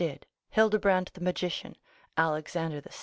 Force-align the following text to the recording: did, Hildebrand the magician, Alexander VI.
did, 0.01 0.25
Hildebrand 0.49 1.11
the 1.13 1.21
magician, 1.21 1.75
Alexander 2.17 2.81
VI. 2.81 2.91